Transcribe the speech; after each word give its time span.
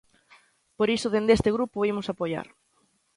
Por 0.77 0.87
iso 0.95 1.11
dende 1.15 1.35
este 1.37 1.53
grupo 1.55 1.75
o 1.79 1.87
imos 1.91 2.07
apoiar. 2.07 2.47